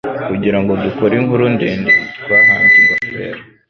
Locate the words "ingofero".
2.81-3.41